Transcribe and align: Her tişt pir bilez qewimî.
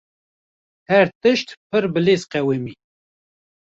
Her 0.89 1.07
tişt 1.21 1.49
pir 1.69 1.83
bilez 1.93 2.23
qewimî. 2.31 2.73